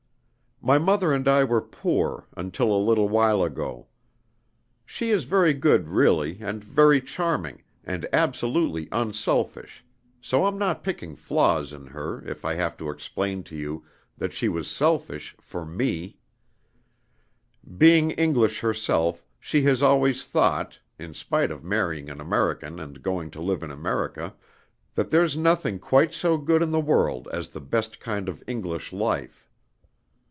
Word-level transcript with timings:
"My 0.63 0.77
mother 0.77 1.11
and 1.11 1.27
I 1.27 1.43
were 1.43 1.59
poor, 1.63 2.27
until 2.37 2.71
a 2.71 2.77
little 2.77 3.09
while 3.09 3.41
ago. 3.41 3.87
She 4.85 5.09
is 5.09 5.23
very 5.23 5.55
good 5.55 5.87
really 5.87 6.37
and 6.39 6.63
very 6.63 7.01
charming, 7.01 7.63
and 7.83 8.05
absolutely 8.13 8.87
unselfish, 8.91 9.83
so 10.21 10.45
I'm 10.45 10.59
not 10.59 10.83
picking 10.83 11.15
flaws 11.15 11.73
in 11.73 11.87
her 11.87 12.21
if 12.27 12.45
I 12.45 12.53
have 12.53 12.77
to 12.77 12.91
explain 12.91 13.41
to 13.45 13.55
you 13.55 13.83
that 14.19 14.33
she 14.33 14.49
was 14.49 14.69
selfish 14.69 15.35
for 15.41 15.65
me. 15.65 16.19
Being 17.75 18.11
English 18.11 18.59
herself, 18.59 19.25
she 19.39 19.63
has 19.63 19.81
always 19.81 20.25
thought 20.25 20.79
in 20.99 21.15
spite 21.15 21.49
of 21.49 21.63
marrying 21.63 22.07
an 22.07 22.21
American 22.21 22.79
and 22.79 23.01
going 23.01 23.31
to 23.31 23.41
live 23.41 23.63
in 23.63 23.71
America 23.71 24.35
that 24.93 25.09
there's 25.09 25.35
nothing 25.35 25.79
quite 25.79 26.13
so 26.13 26.37
good 26.37 26.61
in 26.61 26.69
the 26.69 26.79
world 26.79 27.27
as 27.33 27.47
the 27.49 27.61
best 27.61 27.99
kind 27.99 28.29
of 28.29 28.43
English 28.45 28.93
life. 28.93 29.47